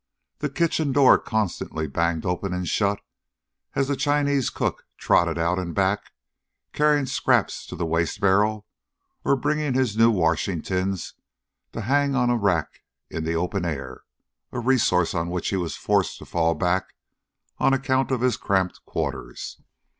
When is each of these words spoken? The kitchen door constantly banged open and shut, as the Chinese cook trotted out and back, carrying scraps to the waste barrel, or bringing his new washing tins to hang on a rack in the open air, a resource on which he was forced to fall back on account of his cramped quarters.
The 0.39 0.49
kitchen 0.49 0.91
door 0.91 1.19
constantly 1.19 1.85
banged 1.85 2.25
open 2.25 2.53
and 2.55 2.67
shut, 2.67 3.01
as 3.75 3.87
the 3.87 3.95
Chinese 3.95 4.49
cook 4.49 4.87
trotted 4.97 5.37
out 5.37 5.59
and 5.59 5.75
back, 5.75 6.11
carrying 6.73 7.05
scraps 7.05 7.67
to 7.67 7.75
the 7.75 7.85
waste 7.85 8.19
barrel, 8.19 8.65
or 9.23 9.35
bringing 9.35 9.75
his 9.75 9.95
new 9.95 10.09
washing 10.09 10.63
tins 10.63 11.13
to 11.73 11.81
hang 11.81 12.15
on 12.15 12.31
a 12.31 12.35
rack 12.35 12.81
in 13.11 13.25
the 13.25 13.35
open 13.35 13.63
air, 13.63 14.01
a 14.51 14.59
resource 14.59 15.13
on 15.13 15.29
which 15.29 15.49
he 15.49 15.55
was 15.55 15.75
forced 15.77 16.17
to 16.17 16.25
fall 16.25 16.55
back 16.55 16.95
on 17.59 17.71
account 17.71 18.09
of 18.09 18.21
his 18.21 18.37
cramped 18.37 18.83
quarters. 18.85 19.61